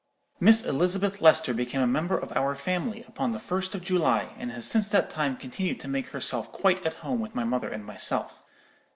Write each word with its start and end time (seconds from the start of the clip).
Miss 0.39 0.65
Elizabeth 0.65 1.21
Lester 1.21 1.53
became 1.53 1.83
a 1.83 1.85
member 1.85 2.17
of 2.17 2.35
our 2.35 2.55
family 2.55 3.03
upon 3.07 3.33
the 3.33 3.39
first 3.39 3.75
of 3.75 3.83
July, 3.83 4.33
and 4.39 4.51
has 4.51 4.65
since 4.65 4.89
that 4.89 5.11
time 5.11 5.37
continued 5.37 5.79
to 5.81 5.87
make 5.87 6.07
herself 6.07 6.51
quite 6.51 6.83
at 6.83 6.95
home 7.05 7.19
with 7.19 7.35
my 7.35 7.43
mother 7.43 7.69
and 7.69 7.85
myself. 7.85 8.41